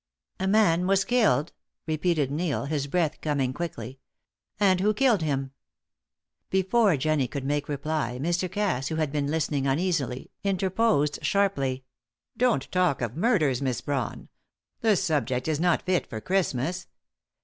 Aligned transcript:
"A 0.39 0.47
man 0.47 0.87
was 0.87 1.05
killed?" 1.05 1.53
repeated 1.85 2.31
Neil, 2.31 2.65
his 2.65 2.87
breath 2.87 3.21
coming 3.21 3.53
quickly. 3.53 3.99
"And 4.59 4.79
who 4.79 4.95
killed 4.95 5.21
him?" 5.21 5.51
Before 6.49 6.97
Jennie 6.97 7.27
could 7.27 7.45
make 7.45 7.69
reply 7.69 8.17
Mr. 8.19 8.51
Cass, 8.51 8.87
who 8.87 8.95
had 8.95 9.11
been 9.11 9.27
listening 9.27 9.67
uneasily, 9.67 10.31
interposed 10.43 11.19
sharply: 11.23 11.85
"Don't 12.35 12.63
talk 12.71 12.99
of 13.03 13.15
murders, 13.15 13.61
Miss 13.61 13.79
Brawn. 13.81 14.27
The 14.79 14.95
subject 14.95 15.47
is 15.47 15.59
not 15.59 15.83
fit 15.83 16.07
for 16.07 16.19
Christmas. 16.19 16.87